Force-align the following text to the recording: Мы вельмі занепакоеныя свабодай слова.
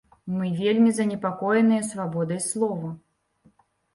Мы 0.35 0.45
вельмі 0.59 0.93
занепакоеныя 0.99 1.83
свабодай 1.91 2.41
слова. 2.47 2.89